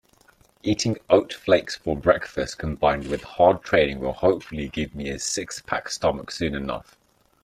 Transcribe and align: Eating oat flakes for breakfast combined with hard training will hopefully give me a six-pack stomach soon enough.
Eating 0.63 0.97
oat 1.11 1.31
flakes 1.31 1.75
for 1.75 1.95
breakfast 1.95 2.57
combined 2.57 3.05
with 3.05 3.21
hard 3.21 3.61
training 3.61 3.99
will 3.99 4.13
hopefully 4.13 4.67
give 4.67 4.95
me 4.95 5.09
a 5.11 5.19
six-pack 5.19 5.87
stomach 5.89 6.31
soon 6.31 6.55
enough. 6.55 6.97